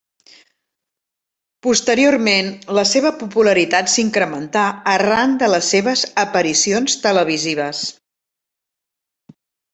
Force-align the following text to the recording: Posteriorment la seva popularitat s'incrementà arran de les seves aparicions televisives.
Posteriorment 1.67 2.49
la 2.77 2.83
seva 2.91 3.11
popularitat 3.19 3.91
s'incrementà 3.97 4.63
arran 4.95 5.37
de 5.45 5.51
les 5.53 5.69
seves 5.75 6.07
aparicions 6.25 6.97
televisives. 7.07 7.85